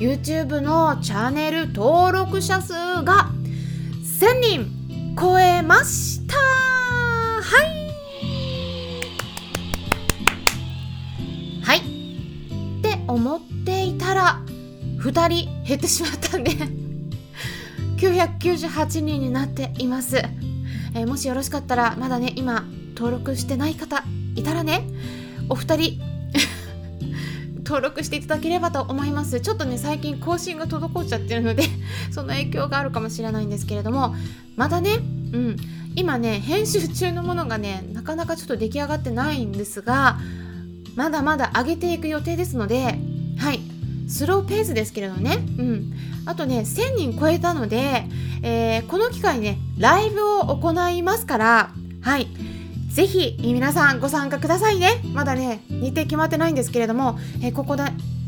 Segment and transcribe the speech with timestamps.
[0.00, 3.30] YouTube のチャンネル登録者数が
[4.02, 6.36] 1000人超えました。
[6.38, 7.90] はい。
[11.62, 11.78] はい。
[11.78, 11.82] っ
[12.80, 14.40] て思っていたら
[15.00, 16.52] 2人減ってしまったんで
[17.98, 20.16] 998人になっています、
[20.94, 22.64] えー、もしよろしかったらまだね今
[22.94, 24.02] 登録してない方
[24.34, 24.82] いたらね
[25.50, 26.09] お二人
[27.70, 29.40] 登録していただければと思います。
[29.40, 31.62] ちょっとね最近更新が滞っちゃってるので
[32.10, 34.16] その影響があるかもしれないんですけれども
[34.56, 34.96] まだね
[35.32, 35.56] うん。
[35.94, 40.18] 今ね編集中のものがねなかなかちょっと出来上がってないんですが
[40.96, 42.98] まだまだ上げていく予定ですので
[43.38, 43.60] はい。
[44.08, 45.38] スローペースですけれどね。
[45.56, 45.92] うん。
[46.26, 48.04] あとね1000人超えたので、
[48.42, 51.70] えー、この機会にねライブを行いますから
[52.02, 52.26] はい。
[52.90, 55.00] ぜひ皆さんご参加くださいね。
[55.14, 57.84] まだね日程決まってないんですけれども、えここで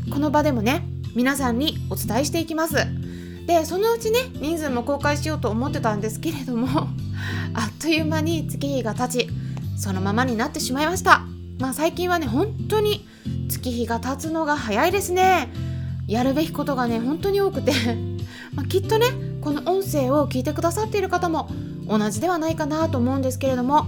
[0.09, 0.83] この場でもね
[1.15, 2.75] 皆さんにお伝えしていきます。
[3.45, 6.87] でそのうちね人数も公開しようと思ってたんですけれども
[7.53, 9.29] あっという間に月日が経ち
[9.75, 11.25] そのままになってしまいました。
[11.59, 13.05] まあ最近はね本当に
[13.49, 15.49] 月日が経つのが早いですね。
[16.07, 17.73] やるべきことがね本当に多くて。
[18.55, 19.07] ま、きっとね
[19.41, 21.49] この音声を聞いてくださっている方も
[21.87, 23.87] 同じではないかなと思うんですけれども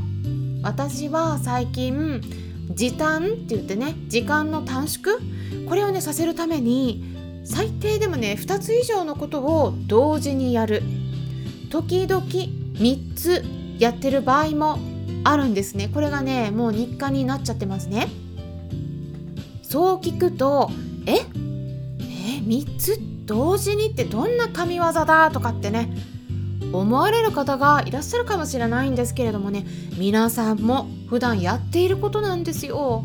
[0.66, 2.22] 私は最近
[2.72, 5.20] 時短って言ってね時間の短縮
[5.70, 10.82] これをねさせるために最低でもね2つ以上のことを同時にやる。
[11.70, 13.44] 時々3つ
[13.78, 14.80] やってる場合も
[15.24, 15.88] あるんですね。
[15.94, 18.08] これがねもう日課になっちゃってますね。
[19.62, 20.72] そう聞くと
[21.06, 21.18] え？
[21.18, 21.22] え
[22.40, 25.30] ？3つ同時にってどんな神業だ？
[25.30, 25.96] とかってね
[26.80, 29.66] 思われる方がいらっしゃるかもしれないんですけれどもね
[29.98, 33.04] 皆さんも普段やっていることなんですよ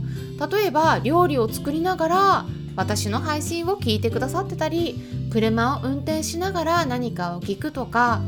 [0.50, 2.44] 例えば料理を作りながら
[2.76, 5.00] 私の配信を聞いてくださってたり
[5.30, 8.20] 車を運転しながら何かを聞くとか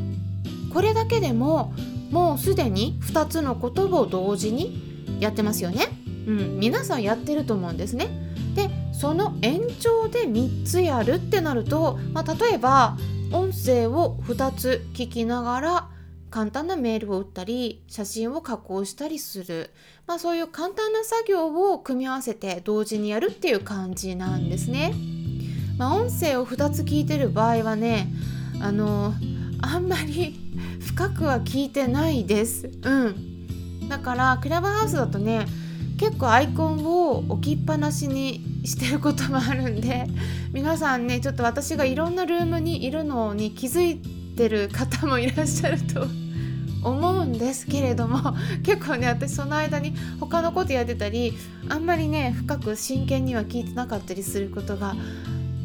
[0.72, 1.72] これだけでも
[2.10, 5.86] もうすでに2つのことを同時にやってますよね。
[6.26, 8.08] うん、皆さんやってると思うんですね。
[8.54, 12.96] でその延長で3つやるってなると、まあ、例えば
[13.32, 15.88] 音声を2つ聞きながら
[16.30, 19.70] 簡単なメールを打ったり写真を加工したりする、
[20.06, 24.94] まあ、そういう簡単な作業を組み合わせて同時にやるっていう感じなんですね。
[25.78, 28.08] まあ、音声を2つ聞いてる場合はね
[28.60, 29.14] あの
[29.60, 30.38] あんまり
[30.80, 32.70] 深くは聞いてないです。
[32.82, 35.46] うん、だからクラブハウスだとね
[36.02, 40.06] 結構アイコンを置きっぱなしにしてることもあるんで
[40.52, 43.98] 皆さんねちょっと私がいろんなルームにいるのに気づい
[44.36, 46.08] てる方もいらっしゃると
[46.82, 48.34] 思うんですけれども
[48.66, 51.34] 結構ね私その間に他のことやってたり
[51.68, 54.96] あんまりね深く真剣には聞いてなかったりすることが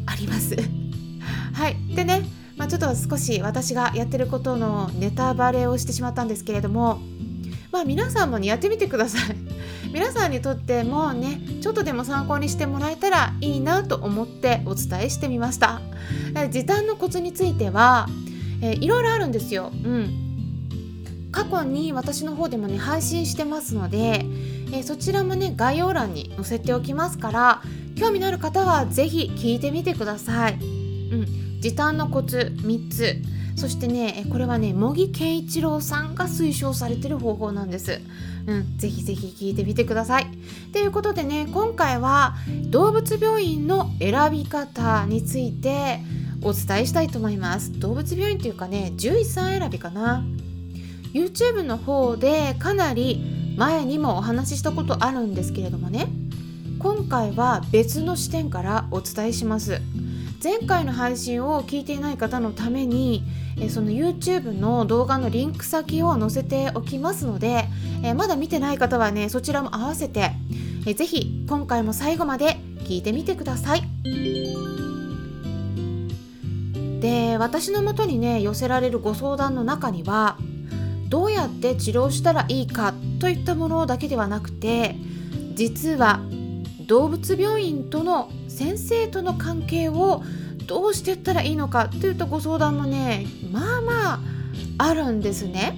[0.06, 0.54] あります。
[1.52, 2.24] はいでね、
[2.56, 7.00] まあ、ちょっと少し私がやってることのネタバレをしてしまったんですけれども
[7.72, 9.47] まあ皆さんもねやってみてください。
[9.92, 15.80] 皆さんにとってもねちょっとでも参考にしてもらえたらいいなと思ってお伝えしてみました。
[16.50, 18.06] 時短のコツについては、
[18.62, 19.70] えー、いろいろあるんですよ。
[19.72, 20.28] うん。
[21.30, 24.24] 過去に私の方でもね配信してますので、
[24.72, 27.62] えー、そちらもね概要欄に載せておきますから
[27.96, 33.37] 興味のある方は是非聞いてみてください、うん、時短のコツ3つ。
[33.58, 38.00] そしてねこれはね茂木健一郎さんが推奨されてる方法なんです。
[38.46, 40.26] うん、ぜひぜひ聞いてみてください。
[40.72, 42.36] ということでね今回は
[42.70, 45.98] 動物病院の選び方について
[46.40, 47.76] お伝えしたいと思います。
[47.80, 50.24] 動物病院っていうかね獣医さん選びかな。
[51.12, 56.06] YouTube の方でかなり前にもお話ししたことあるんですけれどもね
[56.78, 59.80] 今回は別の視点からお伝えします。
[60.42, 63.24] 前回の配信を聞いていない方のために
[63.60, 67.64] えその YouTube の動画のリンク先を載せておきますので、
[68.04, 70.30] えまだ見てない方はねそちらも合わせて、
[70.86, 73.82] えぜひ今回も最後まで聞いてみてください。
[77.00, 80.36] で私のもとにね寄せられるご相談の中には
[81.08, 84.96] どうやって治療したらいいかといったものだけではなくて
[85.54, 86.20] 実は
[86.86, 90.24] 動物病院との先生との関係を
[90.66, 94.20] どうしてったらいいのかっていうとご相談もねまあまあ
[94.78, 95.76] あるんですね。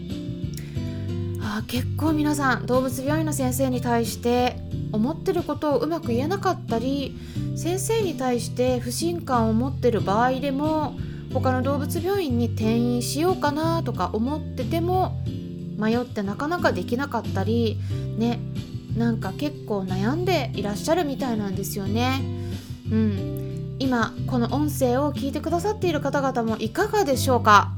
[1.42, 4.56] あ結構皆さん動物病院の先生に対して
[4.92, 7.18] 思ってることをうまく言えなかったり
[7.54, 10.98] 先生に対して不信感を持ってる場合でも
[11.34, 15.20] 他の動物病院に転院しようかなとか思ってても
[15.76, 17.78] 迷ってなかなかできなかったり
[18.16, 18.38] ね
[18.96, 22.39] なんか結構悩んでいらっしゃるみたいなんですよね。
[22.90, 27.72] うん、今この音声を聞いてくださっている方々もいかがでしょうか、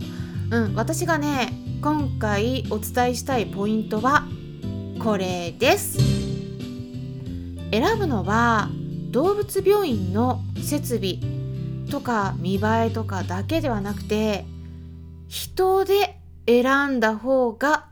[0.50, 4.25] うん、私がね今回お伝えしたいポイントは
[4.99, 5.99] これです。
[7.73, 8.69] 選ぶのは
[9.11, 11.19] 動物病院の設備
[11.91, 14.44] とか見栄えとかだけではなくて
[15.26, 17.87] 人で選んだ方が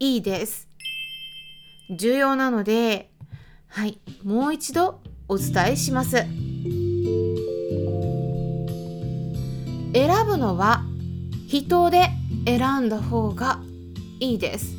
[0.00, 0.68] いいです。
[1.96, 3.10] 重要なので
[3.68, 6.47] はいもう一度お伝えします。
[9.92, 10.82] 選ぶのは
[11.46, 12.10] 人で
[12.44, 13.58] 選んだ方が
[14.20, 14.76] いいです。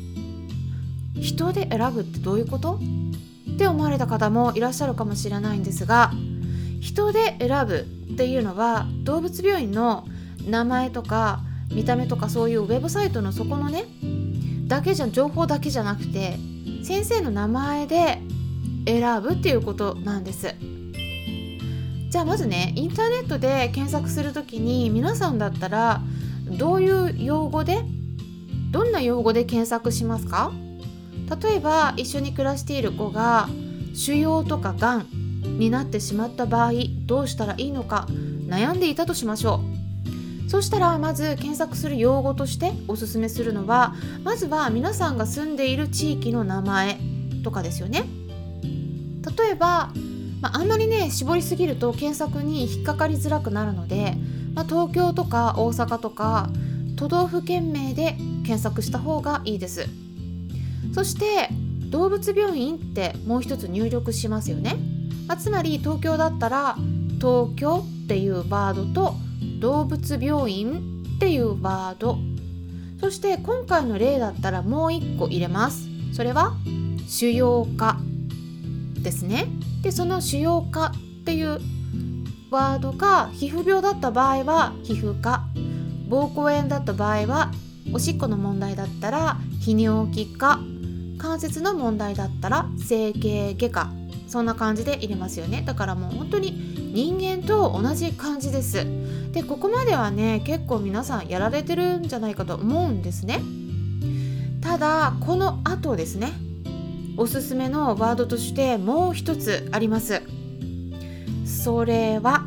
[1.20, 2.78] 人で選ぶってどういうこと？
[3.54, 6.12] って思われた方もいらっしゃるかもしれないんですが
[6.80, 10.06] 人で選ぶっていうのは動物病院の
[10.48, 11.40] 名前とか
[11.70, 13.84] 見た目とかそういうウェブサイトのそこのね
[14.66, 16.38] だけじゃ情報だけじゃなくて
[16.84, 18.18] 先生の名前で
[18.86, 20.54] 選ぶっていうことなんです。
[22.10, 26.02] じゃあまずねインターネットで検索する時に皆さんだったら
[26.58, 27.82] どういう用語で
[28.72, 30.52] どんな用語で検索しますか？
[31.40, 33.48] 例えば一緒に暮らしている子が
[33.94, 35.06] 腫瘍とかがん
[35.58, 36.72] になってしまった場合
[37.06, 38.08] どうしたらいいのか
[38.48, 39.60] 悩んでいたとしましょ
[40.46, 40.50] う。
[40.50, 46.98] そしたらまず検索する用語としておすすめするのはまずは皆さんが住んでいる地域の名前
[47.44, 48.02] とかですよね。
[49.38, 49.92] 例えば、
[50.40, 54.14] まあ、あんまりね絞りすぎると検索に引っかかりづらくなるので、
[54.54, 56.48] まあ、東京とか大阪とか
[56.96, 59.86] 都道府県名で検索した方がいいです。
[60.92, 61.48] そして
[61.90, 64.76] 動物病院ってもう一つ入力しますよね。
[65.26, 66.76] まあ、つまり東京だったら
[67.20, 69.14] 東京っていうワードと
[69.60, 72.18] 動物病院っていうワード。
[73.00, 75.88] そして今回の例だったらもう一個入れます。
[76.12, 76.54] それは
[77.06, 77.98] 腫瘍科。
[79.02, 79.46] ですね。
[79.82, 81.60] でその腫瘍科っていう
[82.50, 85.46] ワードが皮膚病だった場合は皮膚科。
[86.08, 87.52] 膀胱炎だった場合は
[87.92, 90.60] おしっこの問題だったら泌尿器科。
[91.18, 93.92] 関節の問題だったら整形外科。
[94.26, 95.62] そんな感じで入れますよね。
[95.66, 96.52] だからもう本当に
[96.92, 98.86] 人間と同じ感じです。
[99.32, 103.40] でここまではね結構皆さんやられてるんじゃないかと思うんですね。
[104.60, 106.32] ただこの後ですね。
[107.20, 110.22] おすすめのワードとしてもう一つあります。
[111.44, 112.46] それは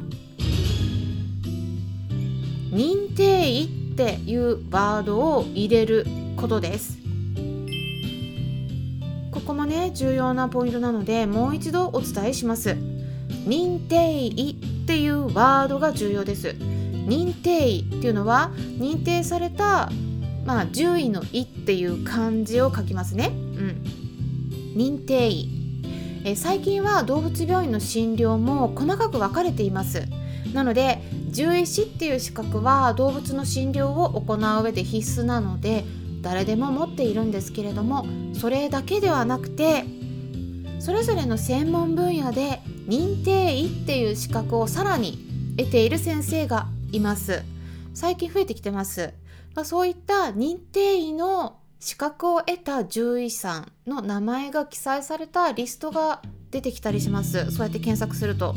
[2.72, 6.98] 認定医っていうワードを入れることです。
[9.32, 12.72] ここもね重要なポイントなのでもう一度お伝えします。
[13.46, 16.48] 認定医っていうワードが重要です。
[16.48, 18.50] 認定医っていうのは
[18.80, 19.92] 認定された
[20.48, 23.28] まあ獣医の医っていう漢字を書きますね。
[23.28, 23.93] うん。
[24.76, 25.50] 認定医。
[26.26, 30.04] え最近は動物病院の診療も細かく分かれています。
[30.54, 31.00] なので
[31.34, 35.84] 獣医師っていう資格は動物の診療を行う上で必須なので
[36.22, 39.86] 誰でも持っているんですけれどもそれだけではなくて
[40.80, 45.18] それぞれの専門分野で認定医っていう資格をさらに
[45.58, 47.44] 得ている先生がいます。
[47.94, 49.14] 最近増えてきてます、
[49.64, 57.52] そういった認定医の資格を得た獣医さんの名前が記載されたリストが出てきたりします。
[57.52, 58.56] そうやって検索すると。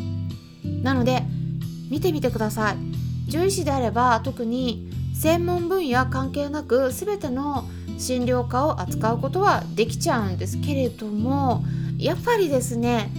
[0.84, 1.24] なので
[1.90, 2.76] 見てみてください。
[3.26, 7.64] 獣医師であれば特に専門分野関係なく全ての
[7.98, 11.64] 診療科を扱うことはできちゃうんですけれども
[11.98, 13.10] やっぱりですね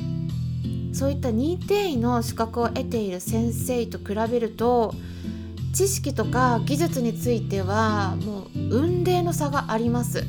[0.94, 4.96] そういった認定医の資格を得ている先生と比べると
[5.78, 10.24] 知識とか技術についてはもう雲泥の差があります。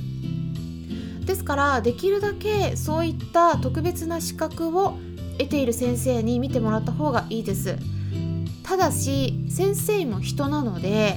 [1.25, 4.99] ですからできるだけそういった特別な資格を
[5.39, 7.79] 得ている先生に見てもらった方がいいです。
[8.63, 11.17] ただし先生も人なので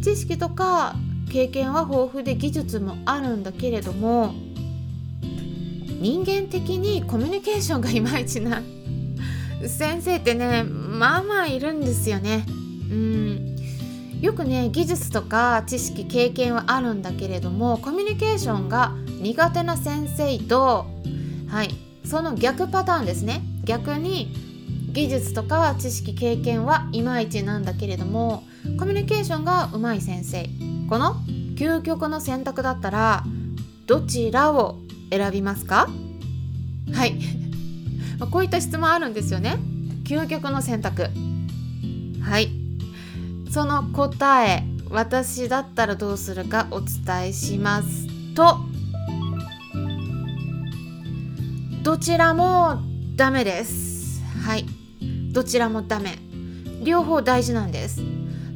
[0.00, 0.94] 知識とか
[1.32, 4.32] 経験は豊富で技術もあるんだけれども
[6.00, 8.62] 人間的にコミュニケーションがいまいちな
[9.66, 12.46] 先生ってねまあまあいるんですよね。
[12.48, 13.55] うん。
[14.20, 20.86] よくね技術とか知識経験はあるんだけれどもコミュニケーションが苦手な先生と
[21.48, 23.42] はいその逆パターンですね。
[23.64, 24.32] 逆に
[24.92, 28.44] 技術とか知識経験はいまいちなんだけれども
[28.78, 30.48] コミュニケーションがうまい先生。
[30.88, 31.16] この
[31.56, 33.24] 究極の選択だったら
[33.86, 34.78] どちらを
[35.10, 35.88] 選びますか？
[36.92, 37.18] はい。
[38.30, 39.58] こういった質問あるんですよね。
[40.04, 41.08] 究極の選択。
[42.22, 42.48] はい。
[43.56, 48.06] その答え私だったらどうするかお伝えします。
[48.34, 48.58] と
[51.82, 52.82] どちらも
[53.16, 54.22] ダメです。
[54.44, 54.66] はい。
[55.32, 56.18] どちらもダメ。
[56.82, 58.02] 両方大事なんです。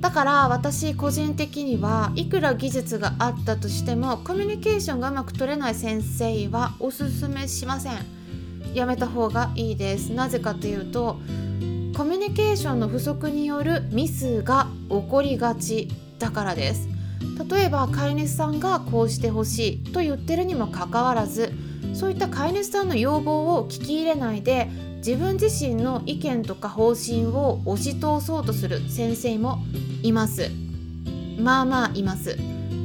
[0.00, 7.94] だから私個人的にはいくら技術があったとしてもコミュニケーションがうまく取れない先生はおすすめしません。
[8.74, 10.12] やめた方がいいです。
[10.12, 11.18] なぜかというと
[12.20, 16.86] ニケーションの不足によるミスが起こりがちだからです。
[17.50, 21.50] 例えば飼い主さんがこうしてほしいと言ってるにもかかわらず
[21.94, 29.58] そういった飼い主さんの要望を聞き入れないで自分自身の意見とか方針を押し通そうとする先生も
[30.02, 30.50] います。
[31.38, 32.36] まあまあいます。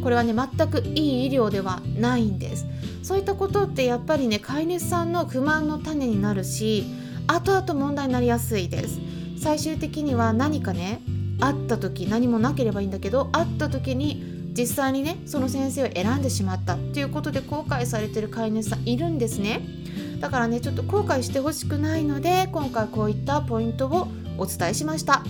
[0.02, 2.66] これはね全くいい医療ではないんです。
[3.04, 6.86] そういったことってやっぱりね飼い主さんの不満の種になるし
[7.28, 9.15] 後々問題になりやすいです。
[9.46, 11.04] 最終的には何かね
[11.40, 19.62] 会った時何もなければいいんだけど会った時に実際にねその先生を選んでしまったっていうことで後悔されてる飼い主さんいるんですね。
[20.20, 24.08] だからねちょっと後悔してほしくないので今回こういったポイントを
[24.40, 25.24] お伝えしました。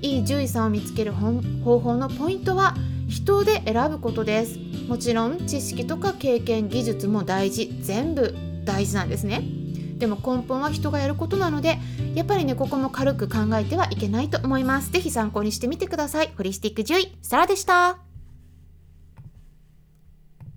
[0.00, 2.76] いい獣医さんを見つける方法のポイントは
[3.08, 4.60] 人で選ぶことです。
[4.86, 7.76] もちろん知識とか経験技術も大事。
[7.80, 8.32] 全部
[8.64, 9.65] 大事なんですね。
[9.96, 11.78] でも根本は人がやることなので
[12.14, 14.90] やっぱりねここも軽く考えてはいけないと思います。
[14.90, 16.32] 是非参考にしてみてください。
[16.36, 18.05] ホリスティック獣医サラでした。